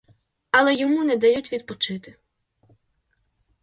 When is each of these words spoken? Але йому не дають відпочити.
Але 0.51 0.73
йому 0.75 1.03
не 1.03 1.15
дають 1.17 1.51
відпочити. 1.51 2.15